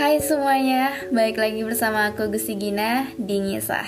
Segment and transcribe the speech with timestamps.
[0.00, 3.84] Hai semuanya, balik lagi bersama aku Gusti Gina di Ngisah.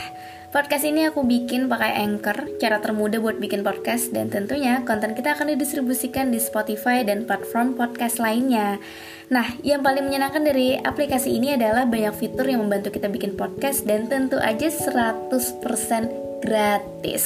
[0.53, 5.33] Podcast ini aku bikin pakai Anchor, cara termudah buat bikin podcast Dan tentunya konten kita
[5.33, 8.76] akan didistribusikan di Spotify dan platform podcast lainnya.
[9.33, 13.88] Nah, yang paling menyenangkan dari aplikasi ini adalah banyak fitur yang membantu kita bikin podcast
[13.88, 15.33] Dan tentu aja 100%
[16.45, 17.24] gratis.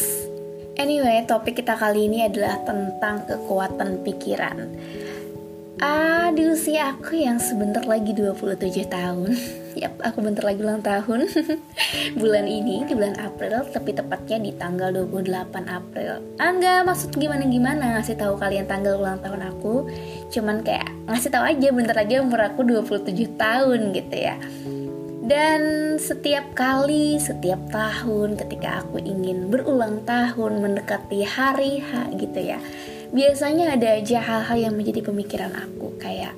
[0.78, 4.78] Anyway, topik kita kali ini adalah tentang kekuatan pikiran
[5.76, 9.36] Ah, di usia aku yang sebentar lagi 27 tahun.
[9.84, 11.28] Yap, aku bentar lagi ulang tahun.
[12.20, 16.24] Bulan ini, di bulan April Tapi tepatnya di tanggal 28 April.
[16.40, 19.84] Ah maksud gimana-gimana Ngasih tahu kalian tanggal ulang tahun aku.
[20.32, 24.40] Cuman kayak ngasih tahu aja Bentar lagi umur aku 27 tahun gitu ya.
[25.28, 25.60] Dan
[26.00, 32.62] setiap kali, setiap tahun ketika aku ingin berulang tahun mendekati hari H gitu ya
[33.14, 36.34] biasanya ada aja hal-hal yang menjadi pemikiran aku kayak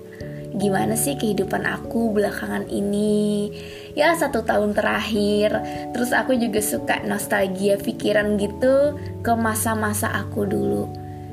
[0.58, 3.52] gimana sih kehidupan aku belakangan ini?
[3.94, 5.54] Ya satu tahun terakhir.
[5.94, 10.88] Terus aku juga suka nostalgia pikiran gitu ke masa-masa aku dulu.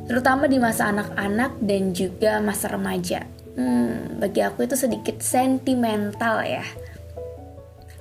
[0.05, 3.25] Terutama di masa anak-anak dan juga masa remaja.
[3.55, 6.67] Hmm, bagi aku itu sedikit sentimental ya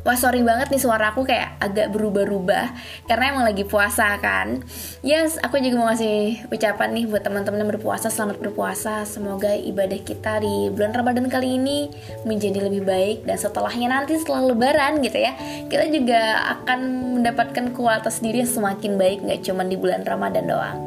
[0.05, 2.77] Wah sorry banget nih suara aku kayak agak berubah-ubah
[3.09, 4.61] Karena emang lagi puasa kan.
[5.01, 8.13] Yes, aku juga mau ngasih ucapan nih buat teman-teman yang berpuasa.
[8.13, 9.09] Selamat berpuasa.
[9.09, 11.89] Semoga ibadah kita di bulan Ramadan kali ini
[12.29, 15.33] Menjadi lebih baik Dan setelahnya nanti setelah lebaran gitu ya
[15.73, 16.81] Kita juga akan
[17.17, 20.79] mendapatkan kualitas diri yang semakin baik Gak cuma di bulan Ramadan doang.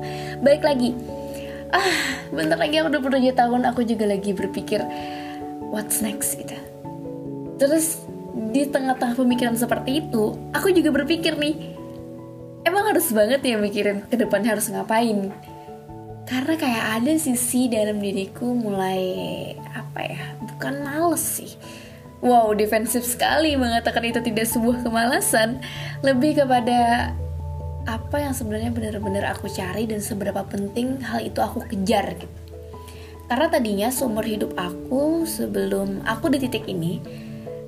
[0.46, 0.94] Baik lagi.
[1.74, 4.86] Ah, bentar lagi aku 27 tahun Aku juga lagi berpikir
[5.74, 6.54] What's next gitu.
[7.58, 8.07] Terus
[8.54, 11.74] di tengah-tengah pemikiran seperti itu, aku juga berpikir nih,
[12.64, 15.34] emang harus banget ya mikirin ke depannya harus ngapain.
[16.28, 19.00] Karena kayak ada sisi dalam diriku mulai
[19.72, 21.56] apa ya, bukan males sih.
[22.20, 25.62] Wow, defensif sekali mengatakan itu tidak sebuah kemalasan,
[26.02, 27.14] lebih kepada
[27.88, 32.38] apa yang sebenarnya benar-benar aku cari dan seberapa penting hal itu aku kejar gitu.
[33.32, 37.00] Karena tadinya seumur hidup aku sebelum aku di titik ini,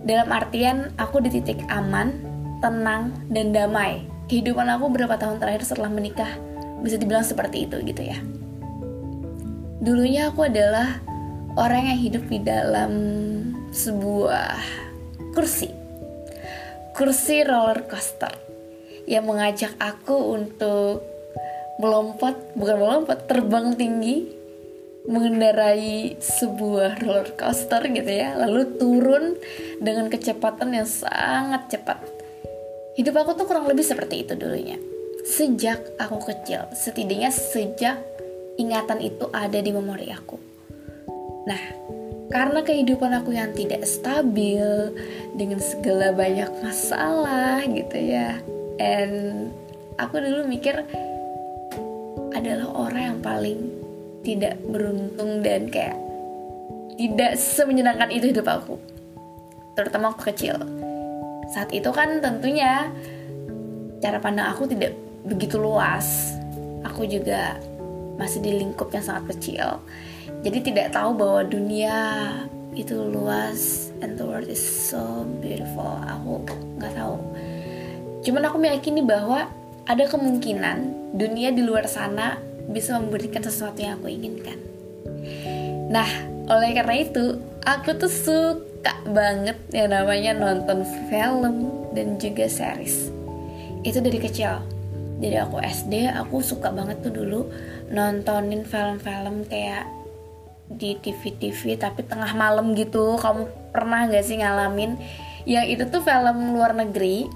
[0.03, 2.15] dalam artian aku di titik aman,
[2.63, 4.05] tenang, dan damai.
[4.29, 6.29] Kehidupan aku berapa tahun terakhir setelah menikah
[6.85, 8.19] bisa dibilang seperti itu gitu ya.
[9.79, 11.01] Dulunya aku adalah
[11.55, 12.91] orang yang hidup di dalam
[13.73, 14.59] sebuah
[15.33, 15.71] kursi.
[16.95, 18.31] Kursi roller coaster
[19.07, 21.01] yang mengajak aku untuk
[21.79, 24.38] melompat, bukan melompat, terbang tinggi
[25.07, 28.35] mengendarai sebuah roller coaster gitu ya.
[28.35, 29.39] Lalu turun
[29.79, 32.03] dengan kecepatan yang sangat cepat.
[32.99, 34.75] Hidup aku tuh kurang lebih seperti itu dulunya.
[35.23, 38.01] Sejak aku kecil setidaknya sejak
[38.59, 40.35] ingatan itu ada di memori aku.
[41.47, 41.63] Nah
[42.29, 44.93] karena kehidupan aku yang tidak stabil
[45.33, 48.37] dengan segala banyak masalah gitu ya
[48.77, 49.49] and
[49.97, 50.85] aku dulu mikir
[52.37, 53.59] adalah orang yang paling
[54.23, 55.95] tidak beruntung dan kayak
[56.99, 58.75] tidak semenyenangkan itu hidup aku.
[59.79, 60.59] Terutama aku kecil.
[61.55, 62.91] Saat itu kan tentunya
[64.03, 64.91] cara pandang aku tidak
[65.23, 66.35] begitu luas.
[66.83, 67.55] Aku juga
[68.19, 69.79] masih di lingkup yang sangat kecil.
[70.43, 71.95] Jadi tidak tahu bahwa dunia
[72.75, 75.99] itu luas and the world is so beautiful.
[76.03, 76.43] Aku
[76.79, 77.15] nggak tahu.
[78.27, 79.47] Cuman aku meyakini bahwa
[79.87, 84.57] ada kemungkinan dunia di luar sana bisa memberikan sesuatu yang aku inginkan.
[85.89, 86.09] Nah,
[86.49, 93.09] oleh karena itu, aku tuh suka banget yang namanya nonton film dan juga series.
[93.81, 94.61] Itu dari kecil.
[95.19, 97.51] Dari aku SD, aku suka banget tuh dulu
[97.91, 99.83] nontonin film-film kayak
[100.69, 103.17] di TV-TV tapi tengah malam gitu.
[103.19, 104.95] Kamu pernah gak sih ngalamin?
[105.43, 107.27] Yang itu tuh film luar negeri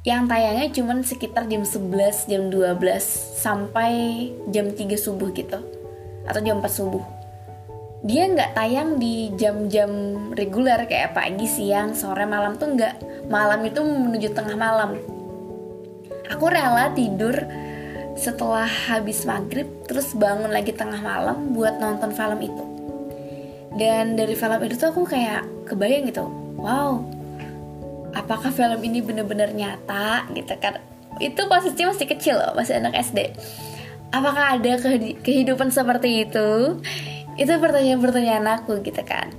[0.00, 2.80] yang tayangnya cuman sekitar jam 11, jam 12
[3.36, 3.92] sampai
[4.48, 5.60] jam 3 subuh gitu.
[6.24, 7.04] Atau jam 4 subuh.
[8.00, 9.90] Dia nggak tayang di jam-jam
[10.32, 13.28] reguler kayak pagi, siang, sore, malam tuh nggak.
[13.28, 14.96] Malam itu menuju tengah malam.
[16.32, 17.36] Aku rela tidur
[18.16, 22.64] setelah habis maghrib terus bangun lagi tengah malam buat nonton film itu.
[23.76, 26.26] Dan dari film itu tuh aku kayak kebayang gitu
[26.58, 26.98] wow
[28.12, 30.78] apakah film ini benar-benar nyata gitu kan.
[31.18, 33.34] Itu posisinya masih kecil loh masih anak SD
[34.10, 34.72] apakah ada
[35.22, 36.78] kehidupan seperti itu?
[37.38, 39.32] Itu pertanyaan-pertanyaan aku gitu kan.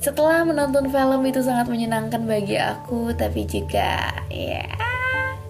[0.00, 4.64] Setelah menonton film itu sangat menyenangkan bagi aku tapi juga ya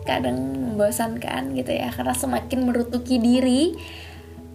[0.04, 0.36] kadang
[0.74, 1.92] membosankan gitu ya.
[1.92, 3.76] Karena semakin merutuki diri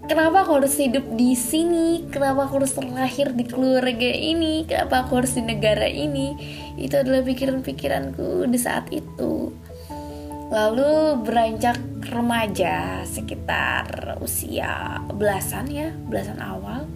[0.10, 2.10] kenapa aku harus hidup di sini?
[2.10, 4.66] Kenapa aku harus terlahir di keluarga ini?
[4.66, 6.34] Kenapa aku harus di negara ini?
[6.76, 9.54] Itu adalah pikiran-pikiranku di saat itu.
[10.50, 11.78] Lalu beranjak
[12.10, 16.90] remaja sekitar usia belasan ya belasan awal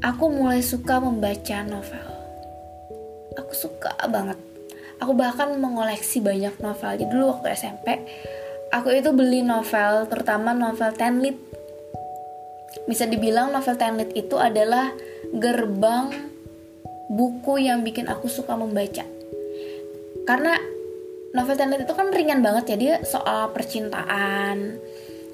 [0.00, 2.06] aku mulai suka membaca novel.
[3.36, 4.40] Aku suka banget.
[5.04, 6.90] Aku bahkan mengoleksi banyak novel.
[6.96, 8.00] Jadi dulu waktu SMP
[8.70, 11.36] aku itu beli novel terutama novel tenlit
[12.86, 14.94] bisa dibilang novel Tenlit itu adalah
[15.34, 16.10] gerbang
[17.10, 19.02] buku yang bikin aku suka membaca.
[20.26, 20.54] Karena
[21.34, 24.78] novel Tenlit itu kan ringan banget ya, dia soal percintaan,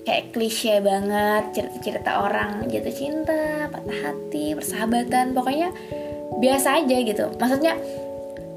[0.06, 5.74] kayak klise banget, cerita-cerita orang jatuh cinta, patah hati, persahabatan, pokoknya
[6.38, 7.26] biasa aja gitu.
[7.36, 7.74] Maksudnya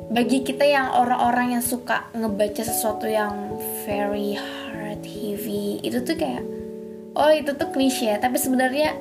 [0.09, 3.53] bagi kita yang orang-orang yang suka ngebaca sesuatu yang
[3.85, 6.41] very hard heavy itu tuh kayak
[7.15, 8.94] oh itu tuh klise tapi sebenarnya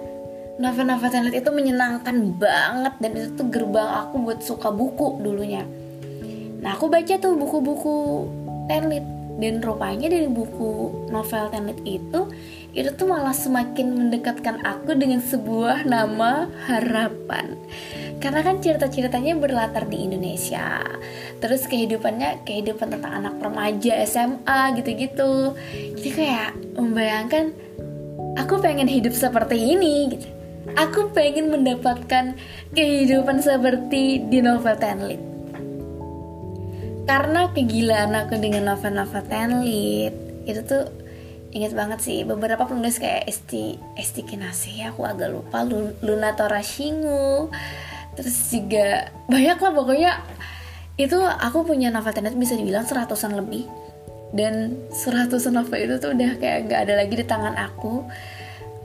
[0.59, 5.63] novel-novel Tenlit itu menyenangkan banget dan itu tuh gerbang aku buat suka buku dulunya.
[6.59, 8.27] Nah aku baca tuh buku-buku
[8.67, 9.07] Tenlit
[9.39, 12.27] dan rupanya dari buku novel Tenlit itu
[12.75, 17.55] itu tuh malah semakin mendekatkan aku dengan sebuah nama harapan.
[18.19, 20.83] Karena kan cerita-ceritanya berlatar di Indonesia
[21.39, 25.55] terus kehidupannya kehidupan tentang anak remaja SMA gitu-gitu.
[25.95, 27.68] Jadi kayak membayangkan
[28.39, 30.29] aku pengen hidup seperti ini gitu.
[30.79, 32.39] Aku pengen mendapatkan
[32.73, 35.29] kehidupan seperti di novel Tenlit
[37.09, 40.13] karena kegilaan aku dengan novel-novel Tenlit
[40.45, 40.93] itu tuh
[41.57, 45.65] inget banget sih beberapa penulis kayak Esti Esti Kinase aku agak lupa
[46.05, 47.49] Luna Torashingu
[48.13, 50.13] terus juga banyak lah pokoknya
[51.01, 53.65] itu aku punya novel Tenlit bisa dibilang seratusan lebih
[54.33, 58.05] dan seratusan novel itu tuh udah kayak gak ada lagi di tangan aku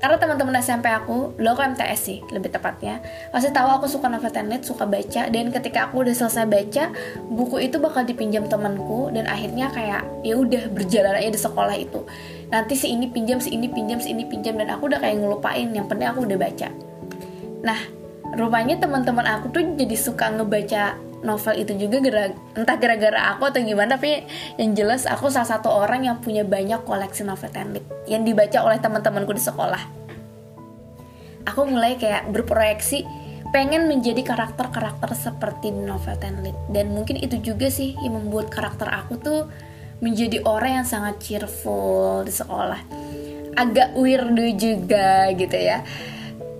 [0.03, 2.99] karena teman-teman SMP aku, lo aku MTS sih lebih tepatnya,
[3.31, 6.91] pasti tahu aku suka novel tenlit, suka baca dan ketika aku udah selesai baca,
[7.31, 12.03] buku itu bakal dipinjam temanku dan akhirnya kayak ya udah berjalan aja di sekolah itu.
[12.51, 15.71] Nanti si ini pinjam, si ini pinjam, si ini pinjam dan aku udah kayak ngelupain
[15.71, 16.67] yang penting aku udah baca.
[17.63, 17.79] Nah,
[18.35, 23.63] rupanya teman-teman aku tuh jadi suka ngebaca novel itu juga gara entah gara-gara aku atau
[23.63, 24.27] gimana tapi
[24.59, 28.77] yang jelas aku salah satu orang yang punya banyak koleksi novel tenlit yang dibaca oleh
[28.77, 29.81] teman-temanku di sekolah.
[31.43, 33.03] Aku mulai kayak berproyeksi
[33.51, 39.19] pengen menjadi karakter-karakter seperti novel tenlit dan mungkin itu juga sih yang membuat karakter aku
[39.19, 39.41] tuh
[40.03, 42.81] menjadi orang yang sangat cheerful di sekolah.
[43.55, 45.85] Agak weirdo juga gitu ya.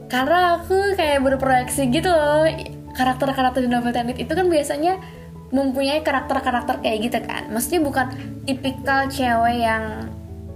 [0.08, 2.46] Karena aku kayak berproyeksi gitu loh
[2.94, 5.02] karakter-karakter di novel Tenet itu kan biasanya
[5.54, 7.50] mempunyai karakter-karakter kayak gitu kan.
[7.54, 8.06] Maksudnya bukan
[8.50, 10.10] tipikal cewek yang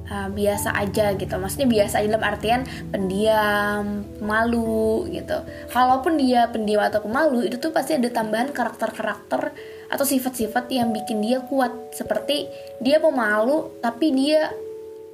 [0.10, 1.38] uh, biasa aja gitu.
[1.38, 5.38] Maksudnya biasa aja dalam artian pendiam malu gitu.
[5.69, 9.54] Kalaupun dia pendiam atau pemalu itu tuh pasti ada tambahan karakter-karakter
[9.88, 11.94] atau sifat-sifat yang bikin dia kuat.
[11.94, 12.50] Seperti
[12.81, 14.50] dia pemalu tapi dia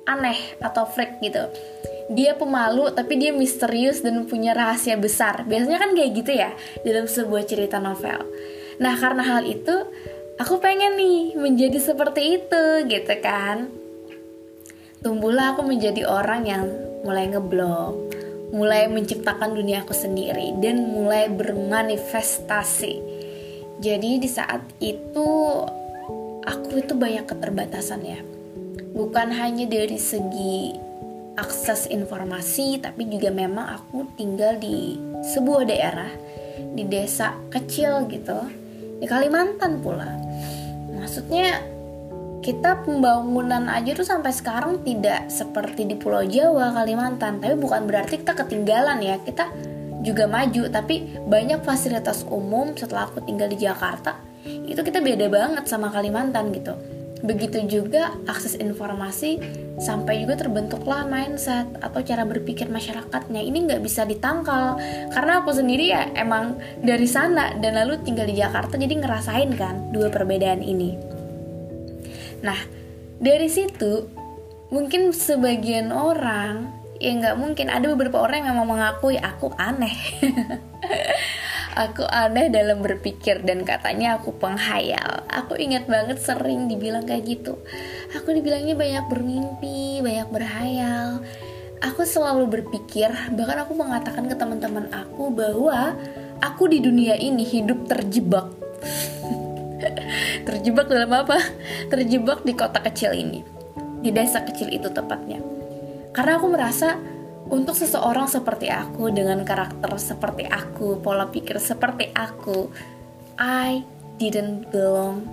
[0.07, 1.47] aneh atau freak gitu
[2.11, 5.47] dia pemalu tapi dia misterius dan punya rahasia besar.
[5.47, 6.51] Biasanya kan kayak gitu ya
[6.83, 8.23] dalam sebuah cerita novel.
[8.81, 9.75] Nah karena hal itu
[10.39, 13.71] aku pengen nih menjadi seperti itu gitu kan.
[15.03, 16.63] Tumbuhlah aku menjadi orang yang
[17.03, 18.23] mulai ngeblog
[18.53, 22.93] mulai menciptakan dunia aku sendiri dan mulai bermanifestasi.
[23.81, 25.29] Jadi di saat itu
[26.45, 28.21] aku itu banyak keterbatasan ya.
[28.93, 30.77] Bukan hanya dari segi
[31.33, 34.97] akses informasi tapi juga memang aku tinggal di
[35.33, 36.11] sebuah daerah
[36.73, 38.37] di desa kecil gitu
[39.01, 40.09] di Kalimantan pula.
[40.93, 41.59] Maksudnya
[42.43, 47.39] kita pembangunan aja tuh sampai sekarang tidak seperti di Pulau Jawa Kalimantan.
[47.41, 49.17] Tapi bukan berarti kita ketinggalan ya.
[49.19, 49.49] Kita
[50.03, 55.63] juga maju tapi banyak fasilitas umum setelah aku tinggal di Jakarta itu kita beda banget
[55.71, 56.75] sama Kalimantan gitu
[57.23, 59.39] Begitu juga akses informasi
[59.79, 63.39] sampai juga terbentuklah mindset atau cara berpikir masyarakatnya.
[63.39, 64.75] Ini nggak bisa ditangkal
[65.15, 69.95] karena aku sendiri ya emang dari sana dan lalu tinggal di Jakarta jadi ngerasain kan
[69.95, 70.99] dua perbedaan ini.
[72.43, 72.59] Nah
[73.23, 74.03] dari situ
[74.67, 79.95] mungkin sebagian orang ya nggak mungkin ada beberapa orang yang memang mengakui aku aneh
[81.73, 85.25] Aku aneh dalam berpikir dan katanya aku penghayal.
[85.25, 87.57] Aku ingat banget sering dibilang kayak gitu.
[88.13, 91.25] Aku dibilangnya banyak bermimpi, banyak berhayal.
[91.81, 95.97] Aku selalu berpikir, bahkan aku mengatakan ke teman-teman aku bahwa
[96.45, 98.53] aku di dunia ini hidup terjebak.
[100.47, 101.41] terjebak dalam apa?
[101.89, 103.41] Terjebak di kota kecil ini.
[103.99, 105.41] Di desa kecil itu tepatnya.
[106.13, 107.01] Karena aku merasa
[107.51, 112.71] untuk seseorang seperti aku dengan karakter seperti aku, pola pikir seperti aku,
[113.35, 113.83] I
[114.21, 115.27] didn't belong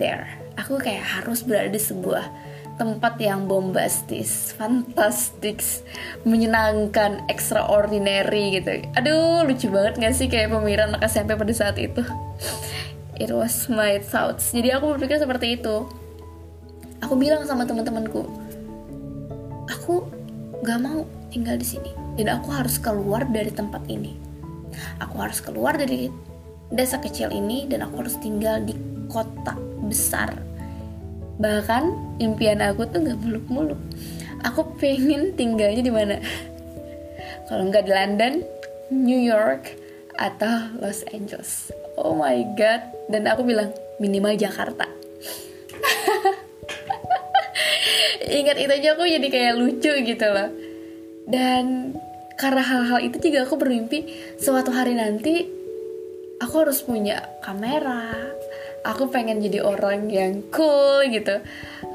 [0.00, 0.28] there.
[0.56, 2.24] Aku kayak harus berada di sebuah
[2.80, 5.84] tempat yang bombastis, fantastis,
[6.24, 8.80] menyenangkan, extraordinary gitu.
[8.96, 12.00] Aduh, lucu banget gak sih kayak pemikiran anak SMP pada saat itu?
[13.20, 14.56] It was my thoughts.
[14.56, 15.84] Jadi aku berpikir seperti itu.
[17.04, 18.24] Aku bilang sama teman-temanku,
[19.66, 20.06] aku
[20.62, 21.02] gak mau
[21.34, 21.90] tinggal di sini.
[22.14, 24.14] Dan aku harus keluar dari tempat ini.
[25.02, 26.08] Aku harus keluar dari
[26.72, 28.72] desa kecil ini dan aku harus tinggal di
[29.10, 30.32] kota besar.
[31.36, 33.80] Bahkan impian aku tuh nggak muluk-muluk.
[34.46, 36.16] Aku pengen tinggalnya di mana?
[37.50, 38.34] Kalau nggak di London
[38.88, 39.76] New York
[40.16, 41.72] atau Los Angeles.
[42.00, 42.80] Oh my god.
[43.12, 45.01] Dan aku bilang minimal Jakarta
[48.28, 50.50] ingat itu aja aku jadi kayak lucu gitu loh.
[51.26, 51.94] Dan
[52.38, 54.06] karena hal-hal itu juga aku bermimpi
[54.40, 55.46] suatu hari nanti
[56.42, 58.34] aku harus punya kamera.
[58.82, 61.38] Aku pengen jadi orang yang cool gitu.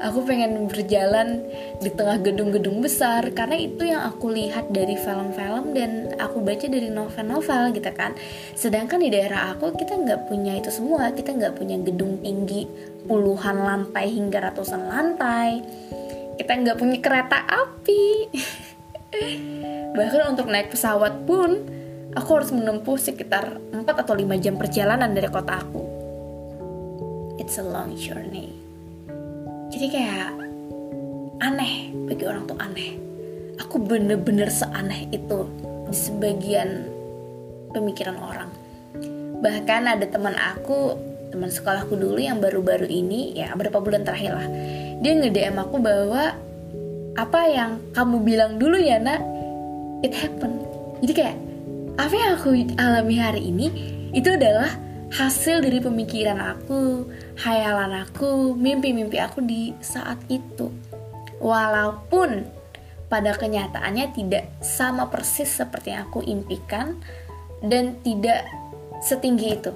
[0.00, 1.44] Aku pengen berjalan
[1.84, 6.88] di tengah gedung-gedung besar karena itu yang aku lihat dari film-film dan aku baca dari
[6.88, 8.16] novel-novel gitu kan.
[8.56, 11.12] Sedangkan di daerah aku kita nggak punya itu semua.
[11.12, 12.64] Kita nggak punya gedung tinggi
[13.04, 15.60] puluhan lantai hingga ratusan lantai
[16.38, 18.30] kita nggak punya kereta api
[19.98, 21.66] bahkan untuk naik pesawat pun
[22.14, 25.82] aku harus menempuh sekitar 4 atau 5 jam perjalanan dari kota aku.
[27.42, 28.54] It's a long journey.
[29.68, 30.30] Jadi kayak
[31.42, 32.98] aneh bagi orang tuh aneh.
[33.58, 35.46] Aku bener-bener seaneh itu
[35.90, 36.86] di sebagian
[37.74, 38.50] pemikiran orang.
[39.38, 40.98] Bahkan ada teman aku,
[41.30, 44.48] teman sekolahku dulu yang baru-baru ini, ya beberapa bulan terakhir lah.
[44.98, 46.34] Dia nge-DM aku bahwa
[47.18, 49.22] apa yang kamu bilang dulu ya nak,
[50.06, 50.62] it happen.
[51.02, 51.36] Jadi kayak
[51.98, 53.66] apa yang aku alami hari ini
[54.14, 54.70] itu adalah
[55.10, 57.10] hasil dari pemikiran aku,
[57.42, 60.70] hayalan aku, mimpi-mimpi aku di saat itu.
[61.42, 62.46] Walaupun
[63.08, 67.00] pada kenyataannya tidak sama persis seperti yang aku impikan
[67.64, 68.44] dan tidak
[69.00, 69.72] setinggi itu.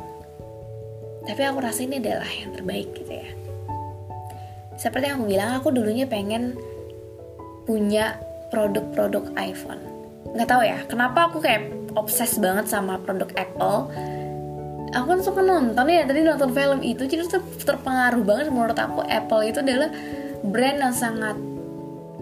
[1.22, 3.41] Tapi aku rasa ini adalah yang terbaik gitu ya.
[4.82, 6.58] Seperti yang aku bilang, aku dulunya pengen
[7.62, 8.18] punya
[8.50, 9.78] produk-produk iPhone.
[10.34, 13.78] Nggak tahu ya, kenapa aku kayak obses banget sama produk Apple.
[14.92, 17.24] Aku kan suka nonton ya tadi nonton film itu jadi
[17.62, 19.88] terpengaruh banget menurut aku Apple itu adalah
[20.44, 21.38] brand yang sangat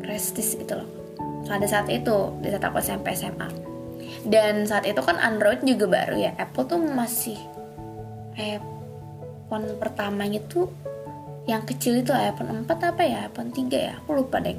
[0.04, 0.88] prestis gitu loh.
[1.48, 3.70] Pada saat itu di saat aku SMP SMA
[4.28, 7.38] dan saat itu kan Android juga baru ya Apple tuh masih
[8.36, 10.68] iPhone pertamanya tuh
[11.50, 13.26] yang kecil itu iPhone 4 apa ya?
[13.26, 13.98] iPhone 3 ya?
[13.98, 14.54] Aku lupa deh.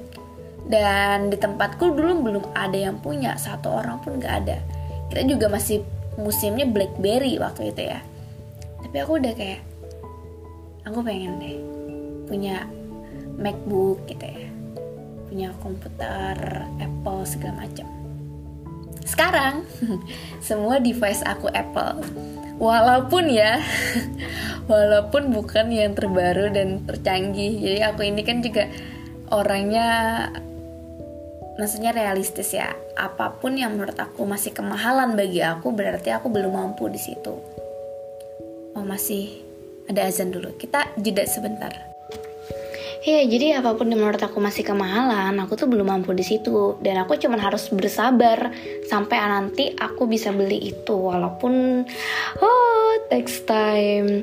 [0.68, 3.40] Dan di tempatku dulu belum ada yang punya.
[3.40, 4.60] Satu orang pun gak ada.
[5.08, 5.80] Kita juga masih
[6.20, 8.04] musimnya BlackBerry waktu itu ya.
[8.84, 9.64] Tapi aku udah kayak
[10.84, 11.58] aku pengen deh
[12.28, 12.68] punya
[13.40, 14.48] MacBook gitu ya.
[15.32, 18.01] Punya komputer Apple segala macam
[19.06, 19.66] sekarang
[20.48, 22.02] semua device aku Apple.
[22.62, 23.58] Walaupun ya
[24.72, 27.58] walaupun bukan yang terbaru dan tercanggih.
[27.58, 28.70] Jadi aku ini kan juga
[29.34, 30.30] orangnya
[31.58, 32.72] maksudnya realistis ya.
[32.96, 37.34] Apa pun yang menurut aku masih kemahalan bagi aku berarti aku belum mampu di situ.
[38.78, 39.42] Oh masih
[39.90, 40.54] ada azan dulu.
[40.56, 41.91] Kita jeda sebentar
[43.02, 46.78] Iya, jadi apa pun yang menurut aku masih kemahalan, aku tuh belum mampu di situ.
[46.86, 48.54] Dan aku cuma harus bersabar
[48.86, 50.94] sampai nanti aku bisa beli itu.
[50.94, 51.82] Walaupun,
[52.38, 54.22] oh, takes time.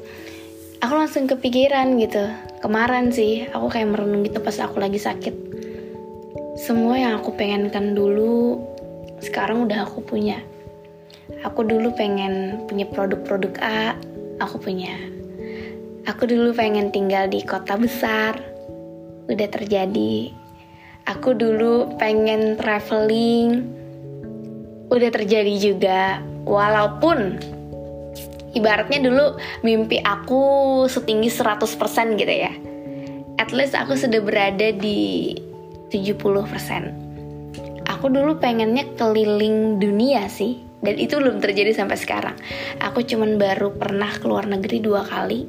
[0.78, 2.22] Aku langsung kepikiran gitu.
[2.62, 5.48] Kemarin sih, aku kayak merenung gitu pas aku lagi sakit
[6.58, 8.58] semua yang aku pengenkan dulu
[9.22, 10.42] sekarang udah aku punya
[11.46, 13.94] aku dulu pengen punya produk-produk A
[14.42, 14.98] aku punya
[16.10, 18.42] aku dulu pengen tinggal di kota besar
[19.28, 20.32] udah terjadi
[21.04, 23.68] aku dulu pengen traveling
[24.88, 27.36] udah terjadi juga walaupun
[28.56, 30.40] ibaratnya dulu mimpi aku
[30.88, 31.68] setinggi 100%
[32.16, 32.52] gitu ya
[33.38, 35.30] at least aku sudah berada di
[35.88, 37.88] 70%.
[37.88, 42.36] Aku dulu pengennya keliling dunia sih, dan itu belum terjadi sampai sekarang.
[42.84, 45.48] Aku cuman baru pernah keluar negeri dua kali,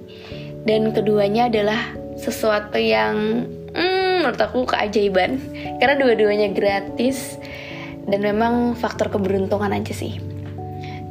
[0.63, 3.43] dan keduanya adalah sesuatu yang
[4.29, 5.41] menurut aku keajaiban,
[5.81, 7.41] karena dua-duanya gratis,
[8.05, 10.21] dan memang faktor keberuntungan aja sih.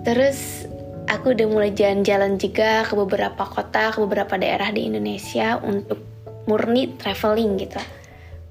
[0.07, 0.71] Terus
[1.11, 5.99] aku udah mulai jalan-jalan juga ke beberapa kota, ke beberapa daerah di Indonesia untuk
[6.47, 7.83] murni traveling gitu.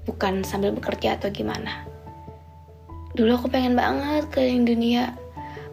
[0.04, 1.88] Bukan sambil bekerja atau gimana.
[3.16, 5.10] dulu aku pengen banget keliling dunia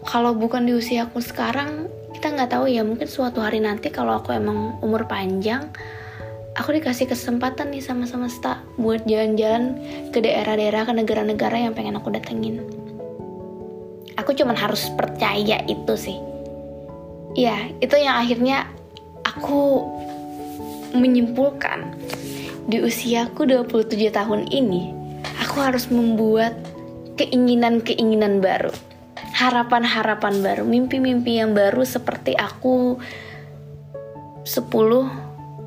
[0.01, 1.85] kalau bukan di usia aku sekarang
[2.15, 2.81] kita nggak tahu ya.
[2.81, 5.69] Mungkin suatu hari nanti kalau aku emang umur panjang
[6.55, 9.75] aku dikasih kesempatan nih sama semesta buat jalan-jalan
[10.15, 12.63] ke daerah-daerah ke negara-negara yang pengen aku datengin.
[14.15, 16.17] Aku cuman harus percaya itu sih.
[17.35, 18.71] Ya itu yang akhirnya
[19.27, 19.83] aku
[20.95, 21.91] menyimpulkan.
[22.65, 24.89] Di usiaku 27 tahun ini
[25.43, 26.57] aku harus membuat
[27.19, 28.73] keinginan-keinginan baru,
[29.37, 32.97] harapan-harapan baru, mimpi-mimpi yang baru seperti aku
[34.49, 35.24] 10,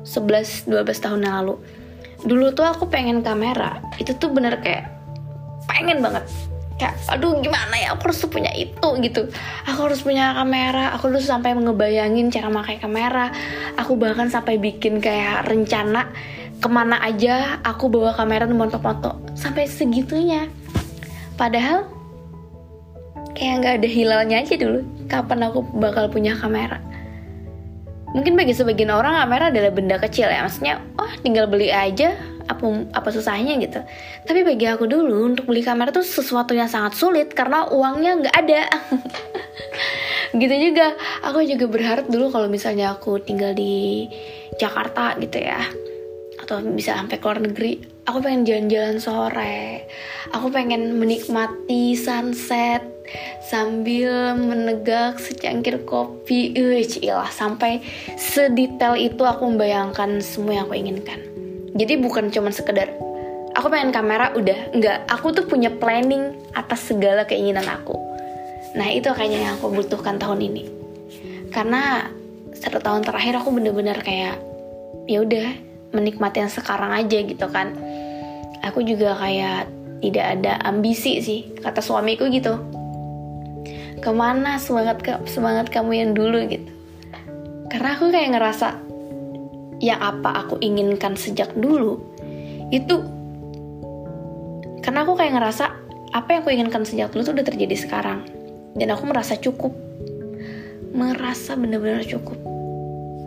[0.09, 1.55] 11, 12 tahun yang lalu.
[2.25, 4.89] Dulu tuh aku pengen kamera, itu tuh bener kayak
[5.69, 6.25] pengen banget.
[6.81, 9.29] Kayak, aduh gimana ya, aku harus punya itu gitu.
[9.69, 13.29] Aku harus punya kamera, aku tuh sampai ngebayangin cara pakai kamera.
[13.77, 16.09] Aku bahkan sampai bikin kayak rencana
[16.59, 20.51] ke mana aja aku bawa kamera dan foto-foto sampai segitunya
[21.39, 21.87] padahal
[23.31, 26.83] kayak nggak ada hilalnya aja dulu kapan aku bakal punya kamera
[28.15, 30.45] mungkin bagi sebagian orang kamera adalah benda kecil ya.
[30.45, 32.15] Maksudnya oh tinggal beli aja
[32.49, 33.79] apa apa susahnya gitu.
[34.25, 38.35] Tapi bagi aku dulu untuk beli kamera tuh sesuatu yang sangat sulit karena uangnya nggak
[38.35, 38.61] ada.
[40.29, 40.93] Gitu juga.
[41.25, 44.05] Aku juga berharap dulu kalau misalnya aku tinggal di
[44.61, 45.57] Jakarta gitu ya
[46.37, 49.85] atau bisa sampai ke luar negeri aku pengen jalan-jalan sore.
[50.33, 52.81] Aku pengen menikmati sunset
[53.43, 56.53] sambil menegak secangkir kopi.
[56.53, 57.81] Uh cilah sampai
[58.15, 61.19] sedetail itu aku membayangkan semua yang aku inginkan.
[61.73, 62.93] Jadi bukan cuma sekedar
[63.57, 64.73] aku pengen kamera udah.
[64.73, 67.97] Enggak aku tuh punya planning atas segala keinginan aku.
[68.77, 70.63] Nah itu kayaknya yang aku butuhkan tahun ini.
[71.49, 72.05] Karena
[72.53, 74.37] satu tahun terakhir aku bener-bener kayak
[75.09, 75.47] ya udah
[75.89, 77.73] menikmati yang sekarang aja gitu kan.
[78.61, 82.78] Aku juga kayak tidak ada ambisi sih kata suamiku gitu
[83.99, 86.71] ke mana semangat semangat kamu yang dulu gitu.
[87.69, 88.67] Karena aku kayak ngerasa
[89.79, 92.03] yang apa aku inginkan sejak dulu
[92.73, 92.99] itu
[94.83, 95.65] karena aku kayak ngerasa
[96.09, 98.25] apa yang aku inginkan sejak dulu tuh udah terjadi sekarang.
[98.73, 99.75] Dan aku merasa cukup.
[100.89, 102.39] Merasa benar-benar cukup.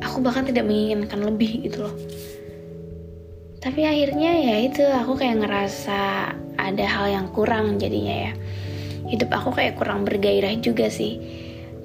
[0.03, 1.94] Aku bahkan tidak menginginkan lebih gitu loh.
[3.62, 6.01] Tapi akhirnya ya itu aku kayak ngerasa
[6.59, 8.33] ada hal yang kurang jadinya ya
[9.09, 11.19] hidup aku kayak kurang bergairah juga sih.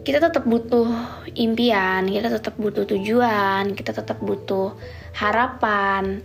[0.04, 0.88] Kita tetap butuh
[1.36, 4.72] impian kita tetap butuh tujuan kita tetap butuh
[5.12, 6.24] harapan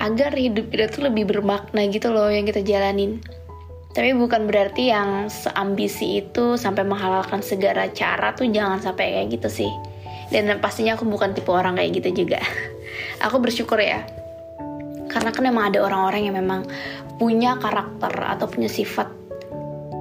[0.00, 3.20] agar hidup kita tuh lebih bermakna gitu loh yang kita jalanin.
[3.90, 9.48] Tapi bukan berarti yang seambisi itu sampai menghalalkan segala cara tuh jangan sampai kayak gitu
[9.50, 9.72] sih.
[10.30, 12.38] Dan pastinya aku bukan tipe orang kayak gitu juga.
[13.26, 14.06] Aku bersyukur ya.
[15.10, 16.62] Karena kan emang ada orang-orang yang memang
[17.18, 19.19] punya karakter atau punya sifat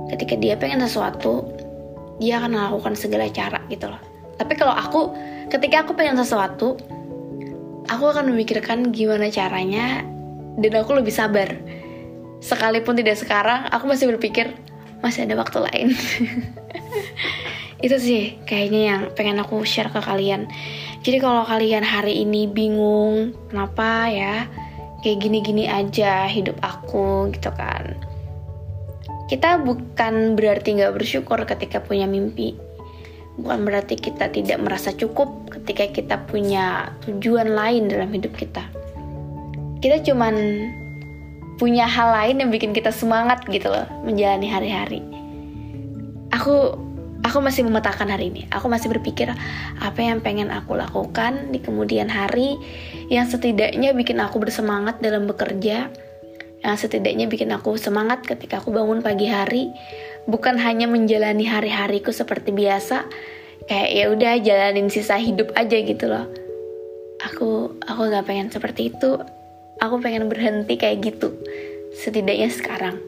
[0.09, 1.45] ketika dia pengen sesuatu
[2.19, 4.01] dia akan melakukan segala cara gitu loh.
[4.35, 5.15] Tapi kalau aku
[5.47, 6.75] ketika aku pengen sesuatu
[7.87, 10.03] aku akan memikirkan gimana caranya
[10.59, 11.55] dan aku lebih sabar.
[12.39, 14.51] Sekalipun tidak sekarang aku masih berpikir
[14.99, 15.87] masih ada waktu lain.
[17.85, 20.51] Itu sih kayaknya yang pengen aku share ke kalian.
[20.99, 24.35] Jadi kalau kalian hari ini bingung kenapa ya
[24.99, 27.95] kayak gini-gini aja hidup aku gitu kan
[29.29, 32.57] kita bukan berarti nggak bersyukur ketika punya mimpi.
[33.37, 38.65] Bukan berarti kita tidak merasa cukup ketika kita punya tujuan lain dalam hidup kita.
[39.79, 40.35] Kita cuman
[41.61, 44.99] punya hal lain yang bikin kita semangat gitu loh menjalani hari-hari.
[46.33, 46.75] Aku
[47.21, 48.49] aku masih memetakan hari ini.
[48.49, 49.29] Aku masih berpikir
[49.77, 52.57] apa yang pengen aku lakukan di kemudian hari
[53.13, 55.93] yang setidaknya bikin aku bersemangat dalam bekerja,
[56.59, 59.71] yang setidaknya bikin aku semangat ketika aku bangun pagi hari,
[60.27, 63.07] bukan hanya menjalani hari-hariku seperti biasa,
[63.69, 66.27] kayak ya udah jalanin sisa hidup aja gitu loh.
[67.23, 69.19] Aku aku nggak pengen seperti itu.
[69.79, 71.31] Aku pengen berhenti kayak gitu.
[71.95, 72.99] Setidaknya sekarang.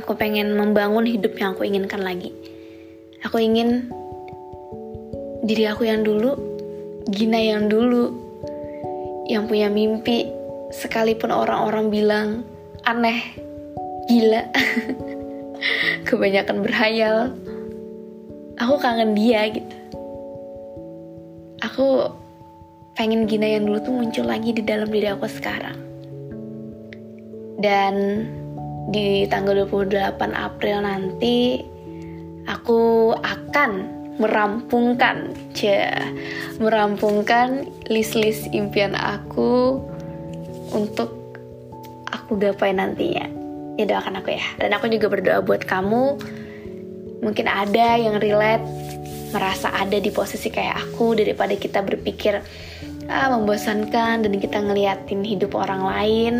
[0.00, 2.32] Aku pengen membangun hidup yang aku inginkan lagi.
[3.28, 3.92] Aku ingin
[5.44, 6.32] diri aku yang dulu,
[7.12, 8.12] Gina yang dulu,
[9.28, 10.37] yang punya mimpi,
[10.72, 12.28] sekalipun orang-orang bilang
[12.84, 13.20] aneh,
[14.08, 14.44] gila,
[16.08, 17.16] kebanyakan berhayal.
[18.58, 19.76] Aku kangen dia gitu.
[21.62, 22.10] Aku
[22.98, 25.78] pengen Gina yang dulu tuh muncul lagi di dalam diri aku sekarang.
[27.58, 28.26] Dan
[28.90, 31.62] di tanggal 28 April nanti
[32.48, 35.94] aku akan merampungkan ya
[36.58, 39.78] merampungkan list-list impian aku
[40.72, 41.18] untuk
[42.08, 43.26] aku gapai nantinya.
[43.78, 44.44] Ya doakan aku ya.
[44.58, 46.18] Dan aku juga berdoa buat kamu.
[47.22, 48.64] Mungkin ada yang relate
[49.28, 52.40] merasa ada di posisi kayak aku daripada kita berpikir
[53.08, 56.34] ah membosankan dan kita ngeliatin hidup orang lain.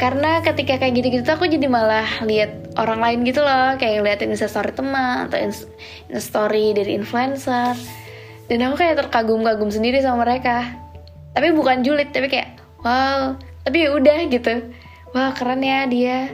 [0.00, 3.76] Karena ketika kayak gitu-gitu aku jadi malah lihat orang lain gitu loh.
[3.76, 5.36] Kayak ngeliatin instastory teman atau
[6.08, 7.76] instastory dari influencer.
[8.48, 10.66] Dan aku kayak terkagum-kagum sendiri sama mereka.
[11.36, 14.54] Tapi bukan julid tapi kayak wow tapi ya udah gitu.
[15.12, 16.32] Wah keren ya dia.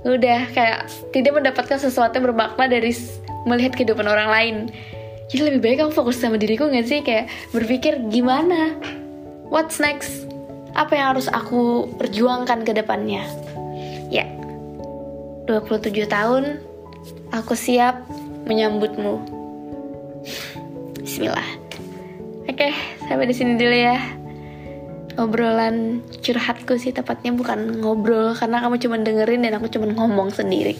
[0.00, 2.92] Udah kayak tidak mendapatkan sesuatu yang bermakna dari
[3.44, 4.56] melihat kehidupan orang lain.
[5.28, 7.04] Jadi lebih baik aku fokus sama diriku gak sih?
[7.06, 8.74] Kayak berpikir gimana?
[9.52, 10.26] What's next?
[10.74, 13.26] Apa yang harus aku perjuangkan ke depannya?
[14.10, 14.26] Ya
[15.46, 16.64] 27 tahun
[17.34, 18.06] aku siap
[18.46, 19.22] menyambutmu.
[21.02, 21.46] Bismillah.
[22.48, 22.74] Oke
[23.06, 24.19] sampai di sini dulu ya
[25.18, 30.78] obrolan curhatku sih tepatnya bukan ngobrol karena kamu cuma dengerin dan aku cuma ngomong sendiri.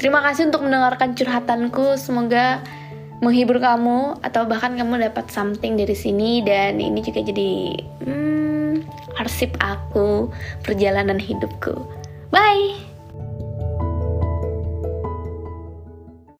[0.00, 2.64] Terima kasih untuk mendengarkan curhatanku semoga
[3.20, 7.52] menghibur kamu atau bahkan kamu dapat something dari sini dan ini juga jadi
[8.08, 8.72] hmm,
[9.20, 10.32] arsip aku
[10.64, 11.76] perjalanan hidupku.
[12.32, 12.89] Bye